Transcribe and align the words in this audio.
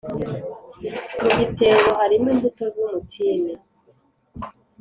mu 1.21 1.29
gitebo 1.39 1.87
harimo 2.01 2.27
imbuto 2.33 2.63
z 2.73 2.75
umutini 2.85 3.53